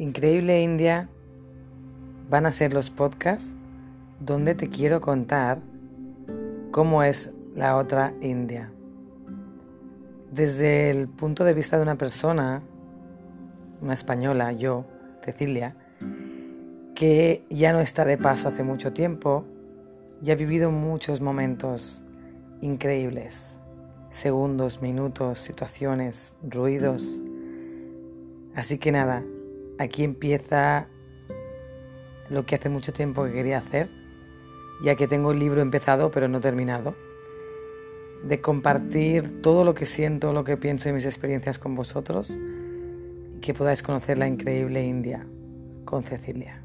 Increíble 0.00 0.62
India 0.62 1.10
van 2.30 2.46
a 2.46 2.52
ser 2.52 2.72
los 2.72 2.88
podcasts 2.88 3.58
donde 4.18 4.54
te 4.54 4.70
quiero 4.70 5.02
contar 5.02 5.58
cómo 6.70 7.02
es 7.02 7.34
la 7.54 7.76
otra 7.76 8.14
India. 8.22 8.72
Desde 10.32 10.88
el 10.90 11.06
punto 11.06 11.44
de 11.44 11.52
vista 11.52 11.76
de 11.76 11.82
una 11.82 11.96
persona, 11.96 12.62
una 13.82 13.92
española, 13.92 14.52
yo, 14.52 14.86
Cecilia, 15.22 15.76
que 16.94 17.44
ya 17.50 17.74
no 17.74 17.80
está 17.80 18.06
de 18.06 18.16
paso 18.16 18.48
hace 18.48 18.62
mucho 18.62 18.94
tiempo 18.94 19.44
y 20.22 20.30
ha 20.30 20.34
vivido 20.34 20.70
muchos 20.70 21.20
momentos 21.20 22.02
increíbles, 22.62 23.58
segundos, 24.10 24.80
minutos, 24.80 25.40
situaciones, 25.40 26.36
ruidos. 26.42 27.20
Así 28.54 28.78
que 28.78 28.92
nada, 28.92 29.22
aquí 29.80 30.04
empieza 30.04 30.88
lo 32.28 32.44
que 32.44 32.54
hace 32.54 32.68
mucho 32.68 32.92
tiempo 32.92 33.24
que 33.24 33.32
quería 33.32 33.58
hacer, 33.58 33.88
ya 34.84 34.94
que 34.94 35.08
tengo 35.08 35.32
el 35.32 35.38
libro 35.38 35.62
empezado 35.62 36.10
pero 36.10 36.28
no 36.28 36.40
terminado, 36.40 36.94
de 38.22 38.40
compartir 38.42 39.40
todo 39.40 39.64
lo 39.64 39.74
que 39.74 39.86
siento, 39.86 40.34
lo 40.34 40.44
que 40.44 40.58
pienso 40.58 40.90
y 40.90 40.92
mis 40.92 41.06
experiencias 41.06 41.58
con 41.58 41.74
vosotros, 41.74 42.38
y 43.36 43.40
que 43.40 43.54
podáis 43.54 43.82
conocer 43.82 44.18
la 44.18 44.28
increíble 44.28 44.84
India 44.84 45.26
con 45.86 46.04
Cecilia. 46.04 46.62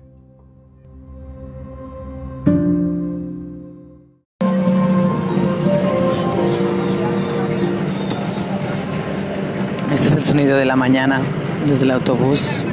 Este 9.94 10.08
es 10.10 10.16
el 10.18 10.24
sonido 10.24 10.58
de 10.58 10.66
la 10.66 10.76
mañana 10.76 11.22
desde 11.66 11.86
el 11.86 11.92
autobús. 11.92 12.66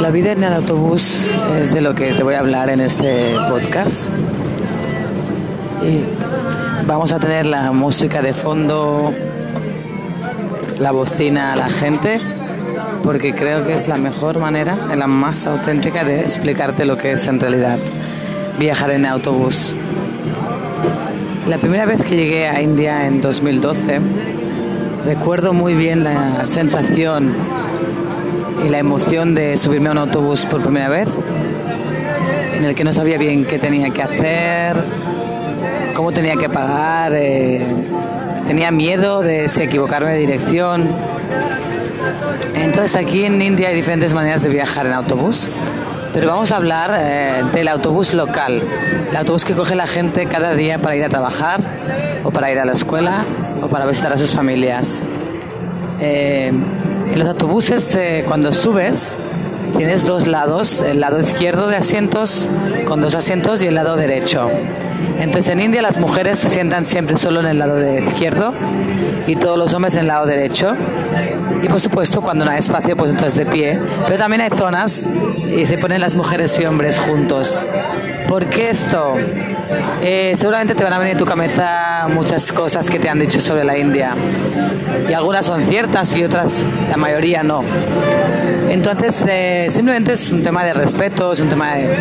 La 0.00 0.10
vida 0.10 0.32
en 0.32 0.42
el 0.44 0.52
autobús 0.52 1.30
es 1.58 1.72
de 1.72 1.80
lo 1.80 1.94
que 1.94 2.12
te 2.12 2.22
voy 2.22 2.34
a 2.34 2.40
hablar 2.40 2.68
en 2.68 2.80
este 2.80 3.34
podcast. 3.48 4.06
Y 5.82 6.00
vamos 6.86 7.12
a 7.12 7.18
tener 7.18 7.46
la 7.46 7.72
música 7.72 8.20
de 8.20 8.32
fondo, 8.32 9.12
la 10.80 10.90
bocina 10.90 11.52
a 11.52 11.56
la 11.56 11.68
gente, 11.68 12.20
porque 13.02 13.34
creo 13.34 13.66
que 13.66 13.74
es 13.74 13.88
la 13.88 13.96
mejor 13.96 14.40
manera, 14.40 14.76
la 14.96 15.06
más 15.06 15.46
auténtica 15.46 16.04
de 16.04 16.20
explicarte 16.20 16.84
lo 16.84 16.96
que 16.96 17.12
es 17.12 17.26
en 17.26 17.40
realidad 17.40 17.78
viajar 18.58 18.90
en 18.90 19.06
autobús. 19.06 19.74
La 21.48 21.58
primera 21.58 21.86
vez 21.86 22.02
que 22.02 22.16
llegué 22.16 22.48
a 22.48 22.60
India 22.60 23.06
en 23.06 23.20
2012, 23.20 24.00
recuerdo 25.06 25.52
muy 25.52 25.74
bien 25.74 26.04
la 26.04 26.46
sensación 26.46 27.32
y 28.64 28.68
la 28.68 28.78
emoción 28.78 29.34
de 29.34 29.56
subirme 29.56 29.88
a 29.88 29.92
un 29.92 29.98
autobús 29.98 30.46
por 30.46 30.62
primera 30.62 30.88
vez, 30.88 31.08
en 32.56 32.64
el 32.64 32.74
que 32.74 32.84
no 32.84 32.92
sabía 32.92 33.18
bien 33.18 33.44
qué 33.44 33.58
tenía 33.58 33.90
que 33.90 34.02
hacer, 34.02 34.76
cómo 35.94 36.12
tenía 36.12 36.36
que 36.36 36.48
pagar, 36.48 37.12
eh, 37.14 37.62
tenía 38.46 38.70
miedo 38.70 39.20
de 39.20 39.48
si 39.48 39.62
equivocarme 39.62 40.12
de 40.12 40.18
dirección. 40.18 40.88
Entonces 42.54 42.96
aquí 42.96 43.24
en 43.24 43.40
India 43.42 43.68
hay 43.68 43.74
diferentes 43.74 44.14
maneras 44.14 44.42
de 44.42 44.48
viajar 44.48 44.86
en 44.86 44.94
autobús, 44.94 45.50
pero 46.14 46.28
vamos 46.28 46.50
a 46.52 46.56
hablar 46.56 46.90
eh, 46.94 47.42
del 47.52 47.68
autobús 47.68 48.14
local, 48.14 48.62
el 49.10 49.16
autobús 49.16 49.44
que 49.44 49.52
coge 49.54 49.74
la 49.74 49.86
gente 49.86 50.24
cada 50.26 50.54
día 50.54 50.78
para 50.78 50.96
ir 50.96 51.04
a 51.04 51.10
trabajar 51.10 51.60
o 52.22 52.30
para 52.30 52.50
ir 52.50 52.58
a 52.58 52.64
la 52.64 52.72
escuela 52.72 53.24
o 53.60 53.68
para 53.68 53.84
visitar 53.84 54.12
a 54.12 54.16
sus 54.16 54.30
familias. 54.30 55.00
Eh, 56.00 56.52
en 57.14 57.20
los 57.20 57.28
autobuses, 57.28 57.94
eh, 57.94 58.24
cuando 58.26 58.52
subes, 58.52 59.14
tienes 59.76 60.04
dos 60.04 60.26
lados, 60.26 60.82
el 60.82 60.98
lado 60.98 61.20
izquierdo 61.20 61.68
de 61.68 61.76
asientos 61.76 62.48
con 62.86 63.00
dos 63.00 63.14
asientos 63.14 63.62
y 63.62 63.68
el 63.68 63.76
lado 63.76 63.94
derecho. 63.94 64.50
Entonces 65.20 65.52
en 65.52 65.60
India 65.60 65.80
las 65.80 65.98
mujeres 65.98 66.40
se 66.40 66.48
sientan 66.48 66.84
siempre 66.84 67.16
solo 67.16 67.38
en 67.38 67.46
el 67.46 67.58
lado 67.60 67.76
de 67.76 68.02
izquierdo 68.02 68.52
y 69.28 69.36
todos 69.36 69.56
los 69.56 69.72
hombres 69.74 69.94
en 69.94 70.00
el 70.00 70.06
lado 70.08 70.26
derecho. 70.26 70.74
Y 71.62 71.68
por 71.68 71.80
supuesto 71.80 72.20
cuando 72.20 72.44
no 72.44 72.50
hay 72.50 72.58
espacio 72.58 72.96
pues 72.96 73.12
entonces 73.12 73.38
de 73.38 73.46
pie. 73.46 73.78
Pero 74.06 74.18
también 74.18 74.40
hay 74.40 74.50
zonas 74.50 75.06
y 75.56 75.66
se 75.66 75.78
ponen 75.78 76.00
las 76.00 76.16
mujeres 76.16 76.58
y 76.58 76.66
hombres 76.66 76.98
juntos. 76.98 77.64
¿Por 78.28 78.46
qué 78.46 78.70
esto? 78.70 79.14
Eh, 80.02 80.34
seguramente 80.36 80.74
te 80.74 80.82
van 80.82 80.92
a 80.92 80.98
venir 80.98 81.14
a 81.14 81.18
tu 81.18 81.24
cabeza 81.24 82.06
muchas 82.12 82.52
cosas 82.52 82.88
que 82.88 82.98
te 82.98 83.08
han 83.08 83.18
dicho 83.18 83.40
sobre 83.40 83.64
la 83.64 83.76
India. 83.76 84.14
Y 85.08 85.12
algunas 85.12 85.46
son 85.46 85.64
ciertas 85.66 86.14
y 86.16 86.24
otras, 86.24 86.64
la 86.90 86.96
mayoría 86.96 87.42
no. 87.42 87.62
Entonces, 88.68 89.24
eh, 89.28 89.66
simplemente 89.70 90.12
es 90.12 90.30
un 90.30 90.42
tema 90.42 90.64
de 90.64 90.74
respeto, 90.74 91.32
es 91.32 91.40
un 91.40 91.48
tema 91.48 91.74
de 91.74 91.96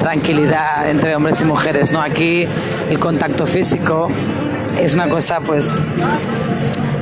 tranquilidad 0.00 0.88
entre 0.88 1.14
hombres 1.14 1.40
y 1.40 1.44
mujeres. 1.44 1.92
¿no? 1.92 2.00
Aquí 2.00 2.46
el 2.88 2.98
contacto 2.98 3.46
físico 3.46 4.08
es 4.80 4.94
una 4.94 5.08
cosa 5.08 5.40
pues 5.40 5.78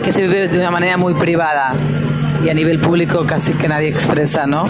que 0.02 0.12
se 0.12 0.22
vive 0.22 0.48
de 0.48 0.58
una 0.58 0.70
manera 0.70 0.96
muy 0.96 1.14
privada 1.14 1.74
y 2.44 2.48
a 2.48 2.54
nivel 2.54 2.80
público 2.80 3.24
casi 3.26 3.52
que 3.52 3.68
nadie 3.68 3.88
expresa, 3.88 4.46
¿no? 4.46 4.68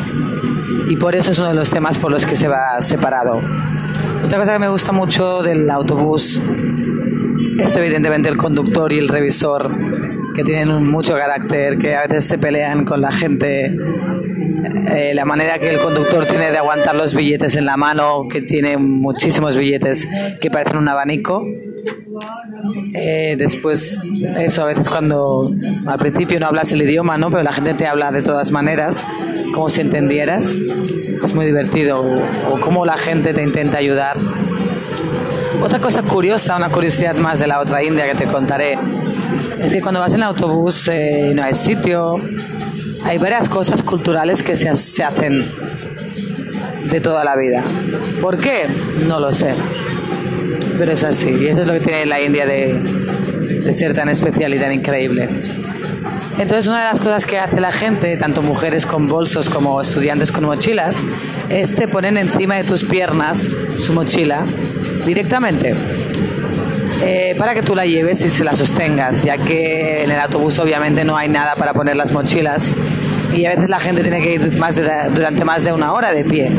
Y 0.89 0.97
por 0.97 1.15
eso 1.15 1.33
es 1.33 1.39
uno 1.39 1.49
de 1.49 1.55
los 1.55 1.71
temas 1.71 1.99
por 1.99 2.11
los 2.11 2.27
que 2.27 2.37
se 2.37 2.49
va 2.49 2.81
separado. 2.81 3.41
Otra 4.25 4.39
cosa 4.39 4.53
que 4.53 4.59
me 4.59 4.69
gusta 4.69 4.93
mucho 4.93 5.43
del 5.43 5.71
autobús 5.71 6.41
es 7.59 7.77
evidentemente 7.77 8.29
el 8.29 8.37
conductor 8.37 8.93
y 8.93 8.99
el 8.99 9.09
revisor, 9.09 9.71
que 10.39 10.45
tienen 10.45 10.89
mucho 10.89 11.17
carácter, 11.17 11.79
que 11.79 11.97
a 11.97 12.07
veces 12.07 12.27
se 12.27 12.39
pelean 12.39 12.85
con 12.85 13.01
la 13.01 13.11
gente. 13.11 13.77
Eh, 14.95 15.13
la 15.13 15.25
manera 15.25 15.59
que 15.59 15.69
el 15.71 15.79
conductor 15.79 16.27
tiene 16.27 16.53
de 16.53 16.59
aguantar 16.59 16.95
los 16.95 17.13
billetes 17.13 17.57
en 17.57 17.67
la 17.67 17.77
mano, 17.77 18.29
que 18.31 18.43
tiene 18.43 18.77
muchísimos 18.77 19.57
billetes 19.57 20.07
que 20.41 20.49
parecen 20.49 20.79
un 20.79 20.89
abanico. 20.89 21.45
Eh, 22.95 23.35
después, 23.37 24.15
eso 24.39 24.63
a 24.63 24.67
veces 24.67 24.89
cuando 24.89 25.51
al 25.85 25.99
principio 25.99 26.39
no 26.39 26.47
hablas 26.47 26.71
el 26.71 26.83
idioma, 26.83 27.19
¿no? 27.19 27.33
Pero 27.33 27.43
la 27.43 27.51
gente 27.51 27.75
te 27.75 27.89
habla 27.89 28.13
de 28.13 28.23
todas 28.23 28.53
maneras, 28.53 29.05
como 29.53 29.69
si 29.71 29.81
entendieras. 29.81 30.55
Es 31.25 31.35
muy 31.35 31.47
divertido. 31.47 32.01
O, 32.01 32.55
o 32.55 32.61
cómo 32.61 32.87
la 32.87 32.97
gente 32.97 33.35
te 33.35 33.43
intenta 33.43 33.79
ayudar. 33.79 34.17
Otra 35.61 35.81
cosa 35.81 36.05
curiosa, 36.05 36.57
una 36.57 36.69
curiosidad 36.69 37.17
más 37.17 37.41
de 37.41 37.49
la 37.49 37.59
otra 37.59 37.83
India 37.83 38.09
que 38.09 38.17
te 38.17 38.27
contaré, 38.27 38.79
es 39.61 39.73
que 39.73 39.81
cuando 39.81 40.01
vas 40.01 40.15
en 40.15 40.23
autobús 40.23 40.89
eh, 40.89 41.33
no 41.35 41.43
hay 41.43 41.55
sitio, 41.55 42.17
hay 43.05 43.19
varias 43.19 43.49
cosas 43.49 43.83
culturales 43.83 44.43
que 44.43 44.57
se, 44.57 44.75
se 44.77 45.05
hacen 45.05 45.45
de 46.91 47.01
toda 47.01 47.25
la 47.25 47.37
vida. 47.37 47.63
¿Por 48.21 48.39
qué? 48.39 48.67
No 49.07 49.21
lo 49.21 49.33
sé. 49.33 49.55
Pero 50.79 50.93
es 50.93 51.05
así. 51.05 51.31
Y 51.31 51.47
eso 51.49 51.63
es 51.63 51.67
lo 51.67 51.73
que 51.75 51.81
tiene 51.81 52.07
la 52.07 52.21
India 52.21 52.47
de, 52.47 52.75
de 53.65 53.73
ser 53.73 53.95
tan 53.95 54.09
especial 54.09 54.55
y 54.55 54.59
tan 54.59 54.73
increíble. 54.73 55.29
Entonces 56.39 56.69
una 56.69 56.79
de 56.79 56.85
las 56.85 57.01
cosas 57.01 57.27
que 57.27 57.39
hace 57.39 57.61
la 57.61 57.73
gente, 57.73 58.17
tanto 58.17 58.43
mujeres 58.43 58.87
con 58.87 59.09
bolsos 59.09 59.51
como 59.51 59.81
estudiantes 59.81 60.31
con 60.31 60.45
mochilas, 60.45 61.03
es 61.49 61.75
te 61.75 61.89
ponen 61.89 62.17
encima 62.17 62.57
de 62.57 62.65
tus 62.65 62.85
piernas 62.85 63.49
su 63.79 63.93
mochila 63.93 64.45
directamente 65.05 65.75
eh, 67.03 67.35
para 67.39 67.55
que 67.55 67.63
tú 67.63 67.75
la 67.75 67.87
lleves 67.87 68.23
y 68.23 68.29
se 68.29 68.45
la 68.45 68.55
sostengas, 68.55 69.23
ya 69.23 69.37
que 69.39 70.05
en 70.05 70.11
el 70.11 70.21
autobús 70.21 70.59
obviamente 70.59 71.05
no 71.05 71.17
hay 71.17 71.29
nada 71.29 71.55
para 71.55 71.73
poner 71.73 71.97
las 71.97 72.13
mochilas 72.13 72.73
y 73.33 73.45
a 73.47 73.51
veces 73.51 73.69
la 73.69 73.79
gente 73.79 74.03
tiene 74.03 74.21
que 74.21 74.35
ir 74.35 74.57
más 74.57 74.77
de, 74.77 74.91
durante 75.15 75.45
más 75.45 75.65
de 75.65 75.73
una 75.73 75.93
hora 75.93 76.13
de 76.13 76.25
pie. 76.25 76.51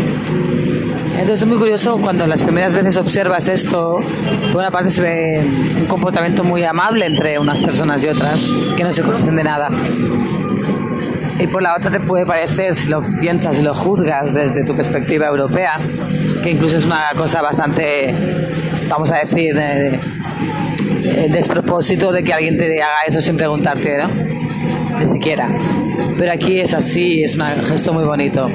Entonces 1.13 1.41
es 1.41 1.47
muy 1.47 1.57
curioso 1.57 1.97
cuando 1.97 2.25
las 2.27 2.41
primeras 2.41 2.73
veces 2.73 2.95
observas 2.95 3.50
esto, 3.50 4.00
por 4.53 4.61
una 4.61 4.72
parte 4.72 4.89
se 4.89 5.01
ve 5.01 5.45
un 5.77 5.85
comportamiento 5.85 6.45
muy 6.45 6.63
amable 6.63 7.06
entre 7.06 7.38
unas 7.38 7.62
personas 7.62 8.01
y 8.06 8.07
otras 8.07 8.45
que 8.77 8.83
no 8.83 8.94
se 8.94 9.01
conocen 9.01 9.35
de 9.35 9.44
nada. 9.44 9.69
Y 11.39 11.47
por 11.47 11.62
la 11.62 11.75
otra 11.75 11.89
te 11.89 12.00
puede 12.00 12.25
parecer, 12.25 12.75
si 12.75 12.89
lo 12.89 13.01
piensas 13.01 13.59
y 13.59 13.63
lo 13.63 13.74
juzgas 13.74 14.33
desde 14.33 14.63
tu 14.65 14.75
perspectiva 14.75 15.27
europea, 15.27 15.80
que 16.44 16.51
incluso 16.51 16.77
es 16.77 16.85
una 16.85 17.12
cosa 17.15 17.42
bastante, 17.42 18.13
vamos 18.89 19.12
a 19.12 19.19
decir, 19.19 19.57
eh, 19.57 20.00
eh, 21.09 21.29
despropósito 21.31 22.11
de 22.11 22.23
que 22.23 22.33
alguien 22.33 22.57
te 22.57 22.81
haga 22.81 23.03
eso 23.07 23.21
sin 23.21 23.38
preguntarte, 23.38 23.97
¿no? 23.97 24.09
Ni 25.00 25.07
siquiera. 25.07 25.47
Pero 26.17 26.31
aquí 26.31 26.59
es 26.59 26.73
así, 26.73 27.23
es 27.23 27.38
un 27.38 27.45
gesto 27.63 27.94
muy 27.94 28.03
bonito. 28.03 28.50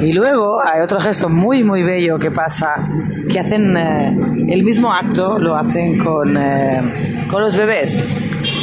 Y 0.00 0.12
luego 0.12 0.60
hay 0.60 0.80
otro 0.82 1.00
gesto 1.00 1.28
muy, 1.28 1.62
muy 1.62 1.82
bello 1.82 2.18
que 2.18 2.30
pasa, 2.30 2.88
que 3.30 3.38
hacen 3.38 3.76
eh, 3.76 4.16
el 4.48 4.64
mismo 4.64 4.92
acto, 4.92 5.38
lo 5.38 5.56
hacen 5.56 5.98
con, 5.98 6.36
eh, 6.36 6.82
con 7.30 7.42
los 7.42 7.56
bebés. 7.56 8.02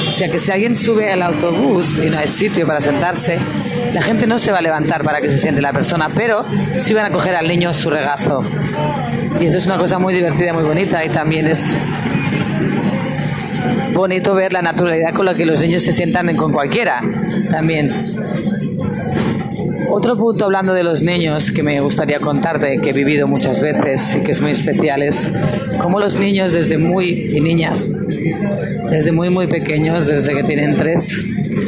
O 0.06 0.10
sea 0.10 0.30
que 0.30 0.38
si 0.38 0.52
alguien 0.52 0.76
sube 0.76 1.12
al 1.12 1.22
autobús 1.22 1.98
y 1.98 2.10
no 2.10 2.20
hay 2.20 2.28
sitio 2.28 2.68
para 2.68 2.82
sentarse, 2.82 3.40
la 3.94 4.02
gente 4.02 4.28
no 4.28 4.38
se 4.38 4.52
va 4.52 4.60
a 4.60 4.62
levantar 4.62 5.04
para 5.04 5.22
que 5.22 5.30
se 5.30 5.38
siente 5.38 5.62
la 5.62 5.74
persona, 5.74 6.10
pero 6.14 6.46
sí 6.76 6.94
van 6.94 7.06
a 7.06 7.12
coger 7.12 7.36
al 7.36 7.48
niño 7.48 7.74
su 7.74 7.90
regazo. 7.90 8.44
Y 9.40 9.46
eso 9.46 9.58
es 9.58 9.66
una 9.66 9.78
cosa 9.78 9.98
muy 9.98 10.14
divertida, 10.14 10.54
muy 10.54 10.64
bonita 10.64 11.04
y 11.04 11.10
también 11.10 11.48
es 11.48 11.74
bonito 13.94 14.34
ver 14.36 14.54
la 14.54 14.62
naturalidad 14.62 15.14
con 15.14 15.26
la 15.26 15.34
que 15.34 15.46
los 15.46 15.62
niños 15.62 15.82
se 15.82 15.92
sientan 15.92 16.36
con 16.36 16.52
cualquiera 16.52 17.02
también. 17.50 17.92
Otro 19.90 20.16
punto 20.16 20.46
hablando 20.46 20.74
de 20.74 20.84
los 20.84 21.02
niños 21.02 21.52
que 21.52 21.64
me 21.64 21.82
gustaría 21.82 22.20
contarte, 22.20 22.80
que 22.80 22.92
he 22.92 22.94
vivido 22.94 23.28
muchas 23.28 23.60
veces 23.60 24.16
y 24.16 24.22
que 24.22 24.32
es 24.32 24.40
muy 24.40 24.52
especial, 24.52 25.04
es 25.04 25.28
cómo 25.80 26.00
los 26.00 26.18
niños 26.18 26.54
desde 26.54 26.78
muy, 26.78 27.40
niñas, 27.42 27.90
desde 28.90 29.12
muy 29.12 29.30
muy 29.30 29.48
pequeños, 29.48 30.06
desde 30.06 30.34
que 30.34 30.44
tienen 30.44 30.78
3, 30.78 31.26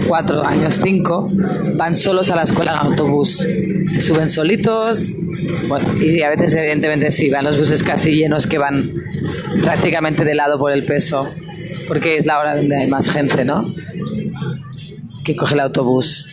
4 0.07 0.45
años, 0.45 0.79
5, 0.81 1.27
van 1.75 1.97
solos 1.97 2.31
a 2.31 2.37
la 2.37 2.43
escuela 2.43 2.71
en 2.71 2.87
autobús. 2.87 3.45
Se 3.93 3.99
suben 3.99 4.29
solitos, 4.29 5.11
bueno, 5.67 5.85
y 6.01 6.21
a 6.21 6.29
veces 6.29 6.55
evidentemente 6.55 7.11
sí, 7.11 7.29
van 7.29 7.43
los 7.43 7.57
buses 7.57 7.83
casi 7.83 8.15
llenos 8.15 8.47
que 8.47 8.57
van 8.57 8.89
prácticamente 9.61 10.23
de 10.23 10.33
lado 10.33 10.57
por 10.57 10.71
el 10.71 10.85
peso, 10.85 11.29
porque 11.87 12.17
es 12.17 12.25
la 12.25 12.39
hora 12.39 12.55
donde 12.55 12.75
hay 12.75 12.87
más 12.87 13.09
gente, 13.09 13.45
¿no? 13.45 13.65
Que 15.23 15.35
coge 15.35 15.53
el 15.53 15.61
autobús. 15.61 16.25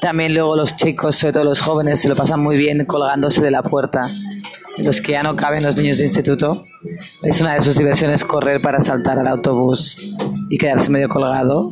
También 0.00 0.34
luego 0.34 0.56
los 0.56 0.76
chicos, 0.76 1.16
sobre 1.16 1.32
todo 1.32 1.44
los 1.44 1.60
jóvenes, 1.60 2.00
se 2.00 2.08
lo 2.08 2.16
pasan 2.16 2.40
muy 2.40 2.56
bien 2.56 2.84
colgándose 2.84 3.42
de 3.42 3.50
la 3.50 3.62
puerta. 3.62 4.08
Los 4.78 5.00
que 5.00 5.12
ya 5.12 5.22
no 5.22 5.36
caben, 5.36 5.62
los 5.62 5.76
niños 5.76 5.98
de 5.98 6.04
instituto, 6.04 6.62
es 7.22 7.40
una 7.40 7.54
de 7.54 7.62
sus 7.62 7.76
diversiones 7.76 8.24
correr 8.24 8.60
para 8.60 8.82
saltar 8.82 9.18
al 9.18 9.26
autobús 9.26 9.96
y 10.50 10.58
quedarse 10.58 10.90
medio 10.90 11.08
colgado. 11.08 11.70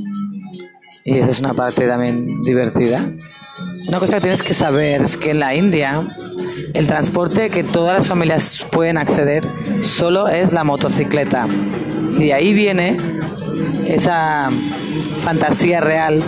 Y 1.05 1.19
esa 1.19 1.31
es 1.31 1.41
una 1.41 1.53
parte 1.53 1.87
también 1.87 2.43
divertida. 2.43 3.13
Una 3.87 3.99
cosa 3.99 4.15
que 4.15 4.23
tienes 4.23 4.43
que 4.43 4.55
saber 4.55 5.03
es 5.03 5.17
que 5.19 5.33
en 5.33 5.41
la 5.41 5.55
India 5.55 6.09
el 6.73 6.87
transporte 6.87 7.51
que 7.51 7.63
todas 7.63 7.99
las 7.99 8.09
familias 8.09 8.67
pueden 8.73 8.97
acceder 8.97 9.47
solo 9.83 10.29
es 10.29 10.53
la 10.53 10.65
motocicleta. 10.65 11.47
Y 12.19 12.25
de 12.25 12.35
ahí 12.35 12.53
viene 12.53 12.97
esa 13.89 14.49
fantasía 15.21 15.81
real 15.81 16.23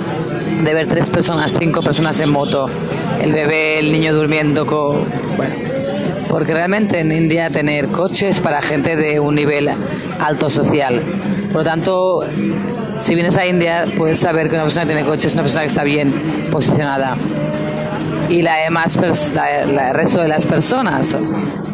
de 0.62 0.74
ver 0.74 0.86
tres 0.86 1.10
personas, 1.10 1.54
cinco 1.58 1.82
personas 1.82 2.20
en 2.20 2.30
moto, 2.30 2.68
el 3.22 3.32
bebé, 3.32 3.78
el 3.78 3.92
niño 3.92 4.14
durmiendo 4.14 4.66
porque 6.28 6.52
realmente 6.52 7.00
en 7.00 7.12
India 7.12 7.50
tener 7.50 7.88
coches 7.88 8.40
para 8.40 8.60
gente 8.60 8.96
de 8.96 9.20
un 9.20 9.34
nivel 9.34 9.70
alto 10.20 10.50
social. 10.50 11.00
Por 11.52 11.62
lo 11.62 11.64
tanto, 11.64 12.24
si 12.98 13.14
vienes 13.14 13.36
a 13.36 13.46
India 13.46 13.84
puedes 13.96 14.18
saber 14.18 14.48
que 14.48 14.54
una 14.54 14.64
persona 14.64 14.86
que 14.86 14.92
tiene 14.92 15.08
coche 15.08 15.28
es 15.28 15.34
una 15.34 15.42
persona 15.42 15.62
que 15.62 15.68
está 15.68 15.84
bien 15.84 16.12
posicionada. 16.50 17.16
Y 18.28 18.42
la 18.42 18.56
demás, 18.56 18.96
el 18.96 19.94
resto 19.94 20.20
de 20.20 20.28
las 20.28 20.46
personas 20.46 21.16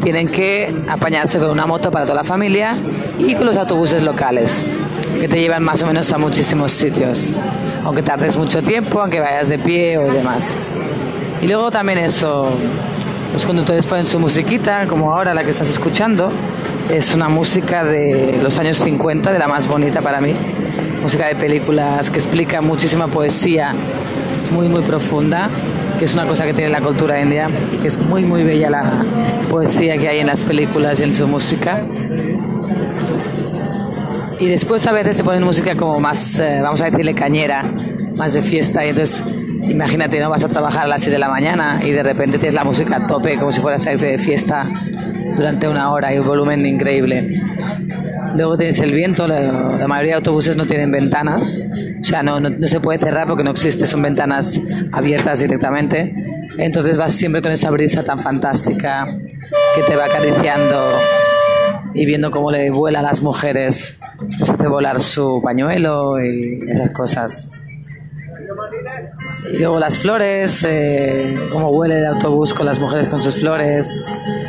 tienen 0.03 0.29
que 0.29 0.75
apañarse 0.89 1.39
con 1.39 1.51
una 1.51 1.67
moto 1.67 1.91
para 1.91 2.05
toda 2.05 2.17
la 2.17 2.25
familia 2.25 2.77
y 3.19 3.35
con 3.35 3.47
los 3.47 3.57
autobuses 3.57 4.03
locales, 4.03 4.65
que 5.21 5.29
te 5.29 5.41
llevan 5.41 5.63
más 5.63 5.83
o 5.83 5.87
menos 5.87 6.13
a 6.13 6.19
muchísimos 6.19 6.73
sitios 6.73 7.33
aunque 7.85 8.03
tardes 8.03 8.37
mucho 8.37 8.63
tiempo, 8.63 9.01
aunque 9.01 9.21
vayas 9.21 9.49
de 9.49 9.59
pie 9.59 9.99
o 9.99 10.13
demás. 10.13 10.55
Y 11.41 11.47
luego 11.47 11.71
también 11.71 11.99
eso, 11.99 12.49
los 13.33 13.45
conductores 13.45 13.87
ponen 13.87 14.07
su 14.07 14.19
musiquita, 14.19 14.87
como 14.87 15.13
ahora 15.13 15.35
la 15.35 15.43
que 15.43 15.51
estás 15.51 15.69
escuchando, 15.69 16.31
es 16.91 17.15
una 17.15 17.29
música 17.29 17.85
de 17.85 18.39
los 18.43 18.59
años 18.59 18.79
50, 18.79 19.33
de 19.33 19.39
la 19.39 19.49
más 19.49 19.67
bonita 19.67 20.01
para 20.01 20.21
mí, 20.21 20.35
música 21.03 21.27
de 21.27 21.35
películas 21.35 22.11
que 22.11 22.19
explica 22.19 22.61
muchísima 22.61 23.09
poesía 23.09 23.75
muy, 24.53 24.69
muy 24.69 24.83
profunda, 24.83 25.49
que 25.99 26.05
es 26.05 26.15
una 26.15 26.27
cosa 26.27 26.45
que 26.45 26.55
tiene 26.55 26.71
la 26.71 26.81
cultura 26.81 27.21
india, 27.21 27.49
que 27.81 27.89
es 27.89 27.99
muy, 27.99 28.23
muy 28.23 28.45
bella 28.45 28.71
la 28.71 29.05
poesía 29.51 29.97
que 29.97 30.09
hay 30.09 30.21
en 30.21 30.27
las 30.27 30.43
películas 30.43 31.01
y 31.01 31.05
en 31.05 31.15
su 31.15 31.27
música. 31.27 31.83
Y 34.43 34.49
después 34.49 34.85
a 34.89 34.93
veces 34.93 35.17
te 35.17 35.23
ponen 35.23 35.45
música 35.45 35.77
como 35.77 36.01
más, 36.01 36.41
eh, 36.41 36.59
vamos 36.61 36.81
a 36.81 36.87
decirle 36.87 37.15
cañera, 37.15 37.63
más 38.17 38.33
de 38.33 38.43
fiesta. 38.43 38.85
Y 38.85 38.89
entonces, 38.89 39.23
imagínate, 39.63 40.19
¿no? 40.19 40.31
Vas 40.31 40.43
a 40.43 40.49
trabajar 40.49 40.83
a 40.83 40.89
las 40.89 41.03
7 41.03 41.13
de 41.13 41.21
la 41.21 41.29
mañana 41.29 41.81
y 41.85 41.93
de 41.93 42.03
repente 42.03 42.39
tienes 42.39 42.55
la 42.55 42.65
música 42.65 42.97
a 42.97 43.07
tope, 43.07 43.37
como 43.37 43.53
si 43.53 43.61
fueras 43.61 43.87
a 43.87 43.93
irte 43.93 44.07
de 44.07 44.19
fiesta 44.19 44.69
durante 45.37 45.69
una 45.69 45.93
hora 45.93 46.13
y 46.13 46.19
un 46.19 46.27
volumen 46.27 46.67
increíble. 46.67 47.41
Luego 48.35 48.57
tienes 48.57 48.81
el 48.81 48.91
viento, 48.91 49.29
la, 49.29 49.87
mayoría 49.87 50.15
de 50.15 50.17
autobuses 50.17 50.57
no 50.57 50.67
tienen 50.67 50.91
ventanas, 50.91 51.57
o 52.01 52.03
sea, 52.03 52.25
no, 52.25 52.41
no, 52.41 52.51
no, 52.51 52.67
se 52.67 52.81
puede 52.81 52.99
cerrar 52.99 53.29
porque 53.29 53.45
no 53.45 53.53
existe, 53.53 53.87
son 53.87 54.03
ventanas 54.03 54.61
abiertas 54.91 55.39
directamente. 55.39 56.17
Entonces 56.59 56.99
vas 56.99 57.13
siempre 57.13 57.43
con 57.43 57.53
esa 57.53 57.71
brisa 57.71 58.03
tan 58.03 58.19
fantástica 58.19 59.07
que 59.77 59.83
te 59.83 59.95
va 59.95 60.07
acariciando 60.07 60.91
y 61.95 62.07
viendo 62.07 62.31
cómo 62.31 62.51
le 62.51 62.71
vuela 62.71 63.01
a 63.01 63.03
las 63.03 63.23
mujeres, 63.23 63.95
se 64.31 64.43
hace 64.43 64.69
volar 64.69 65.01
su 65.01 65.41
pañuelo 65.43 66.23
y 66.25 66.61
esas 66.71 66.91
cosas. 66.91 67.49
Y 69.53 69.59
luego 69.59 69.79
las 69.79 69.99
flores, 69.99 70.65
eh, 70.67 71.37
cómo 71.53 71.71
huele 71.71 71.99
el 71.99 72.07
autobús 72.07 72.55
con 72.55 72.67
las 72.67 72.79
mujeres 72.79 73.09
con 73.09 73.23
sus 73.23 73.37
flores, 73.41 74.05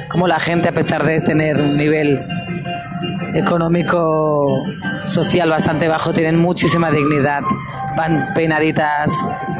cómo 0.09 0.27
la 0.27 0.39
gente 0.39 0.69
a 0.69 0.73
pesar 0.73 1.03
de 1.03 1.21
tener 1.21 1.59
un 1.59 1.77
nivel 1.77 2.19
económico 3.33 4.63
social 5.05 5.49
bastante 5.49 5.87
bajo 5.87 6.13
tienen 6.13 6.37
muchísima 6.37 6.91
dignidad, 6.91 7.41
van 7.97 8.33
peinaditas, 8.33 9.11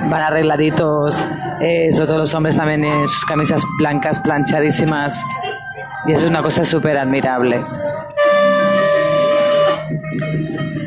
van 0.10 0.22
arregladitos, 0.22 1.28
eh, 1.60 1.92
sobre 1.92 2.08
todo 2.08 2.18
los 2.20 2.34
hombres 2.34 2.56
también 2.56 2.86
en 2.86 3.08
sus 3.08 3.26
camisas 3.26 3.64
blancas 3.80 4.20
planchadísimas 4.20 5.24
y 6.06 6.12
eso 6.12 6.26
es 6.26 6.30
una 6.30 6.42
cosa 6.42 6.64
súper 6.64 6.98
admirable. 6.98 7.64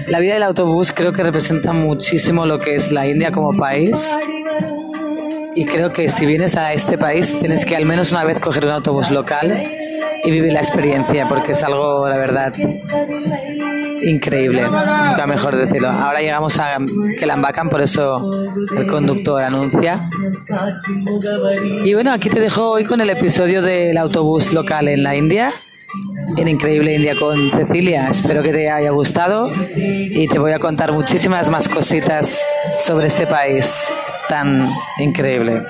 La 0.08 0.20
vida 0.20 0.34
del 0.34 0.42
autobús 0.44 0.92
creo 0.92 1.12
que 1.12 1.22
representa 1.22 1.72
muchísimo 1.72 2.46
lo 2.46 2.58
que 2.58 2.76
es 2.76 2.92
la 2.92 3.06
India 3.06 3.32
como 3.32 3.56
país. 3.56 4.10
Y 5.54 5.64
creo 5.64 5.92
que 5.92 6.08
si 6.08 6.26
vienes 6.26 6.56
a 6.56 6.72
este 6.72 6.98
país 6.98 7.38
tienes 7.38 7.64
que 7.64 7.76
al 7.76 7.86
menos 7.86 8.12
una 8.12 8.24
vez 8.24 8.38
coger 8.38 8.66
un 8.66 8.72
autobús 8.72 9.10
local 9.10 9.64
y 10.22 10.30
vivir 10.30 10.52
la 10.52 10.60
experiencia, 10.60 11.26
porque 11.28 11.52
es 11.52 11.62
algo, 11.62 12.08
la 12.08 12.16
verdad, 12.16 12.52
increíble, 14.08 14.62
nunca 14.62 15.26
mejor 15.26 15.56
decirlo. 15.56 15.88
Ahora 15.88 16.20
llegamos 16.20 16.58
a 16.58 16.78
Kelambakan, 17.18 17.68
por 17.68 17.82
eso 17.82 18.26
el 18.76 18.86
conductor 18.86 19.42
anuncia. 19.42 20.08
Y 21.84 21.94
bueno, 21.94 22.12
aquí 22.12 22.30
te 22.30 22.40
dejo 22.40 22.70
hoy 22.70 22.84
con 22.84 23.00
el 23.00 23.10
episodio 23.10 23.62
del 23.62 23.96
autobús 23.98 24.52
local 24.52 24.88
en 24.88 25.02
la 25.02 25.16
India 25.16 25.52
en 26.36 26.48
Increíble 26.48 26.94
India 26.94 27.14
con 27.18 27.50
Cecilia. 27.50 28.08
Espero 28.08 28.42
que 28.42 28.52
te 28.52 28.70
haya 28.70 28.90
gustado 28.90 29.50
y 29.76 30.26
te 30.28 30.38
voy 30.38 30.52
a 30.52 30.58
contar 30.58 30.92
muchísimas 30.92 31.48
más 31.50 31.68
cositas 31.68 32.44
sobre 32.78 33.06
este 33.06 33.26
país 33.26 33.88
tan 34.28 34.70
increíble. 34.98 35.62